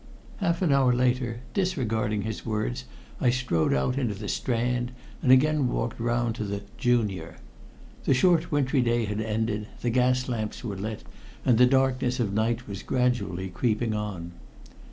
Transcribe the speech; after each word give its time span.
Half 0.37 0.63
an 0.63 0.71
hour 0.71 0.91
later, 0.93 1.41
disregarding 1.53 2.23
his 2.23 2.43
words, 2.43 2.85
I 3.19 3.29
strode 3.29 3.71
out 3.71 3.99
into 3.99 4.15
the 4.15 4.27
Strand, 4.29 4.91
and 5.21 5.31
again 5.31 5.67
walked 5.67 5.99
round 5.99 6.33
to 6.37 6.43
the 6.43 6.63
"Junior." 6.75 7.35
The 8.05 8.15
short 8.15 8.51
wintry 8.51 8.81
day 8.81 9.05
had 9.05 9.21
ended, 9.21 9.67
the 9.81 9.91
gas 9.91 10.27
lamps 10.27 10.63
were 10.63 10.75
lit, 10.75 11.03
and 11.45 11.59
the 11.59 11.67
darkness 11.67 12.19
of 12.19 12.33
night 12.33 12.67
was 12.67 12.81
gradually 12.81 13.49
creeping 13.49 13.93
on. 13.93 14.31